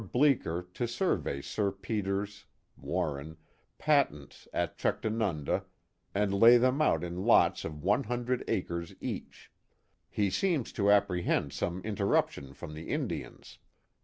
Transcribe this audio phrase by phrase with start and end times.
[0.03, 3.37] Blccker to survey Sir Peter's (Warren)
[3.77, 5.65] Patents at' Chuctanunda'
[6.15, 9.51] and lay them out in lots of one hundred acres each.
[10.09, 13.59] He seems to apprehend some interruption from the Indians.